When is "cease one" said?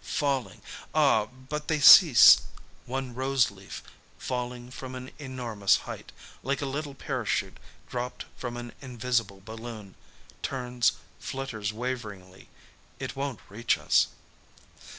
1.78-3.14